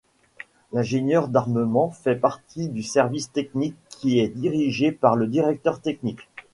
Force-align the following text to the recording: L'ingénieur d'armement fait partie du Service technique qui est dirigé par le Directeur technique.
L'ingénieur 0.73 1.27
d'armement 1.27 1.91
fait 1.91 2.15
partie 2.15 2.69
du 2.69 2.81
Service 2.81 3.31
technique 3.31 3.75
qui 3.89 4.17
est 4.19 4.29
dirigé 4.29 4.91
par 4.91 5.15
le 5.15 5.27
Directeur 5.27 5.79
technique. 5.79 6.27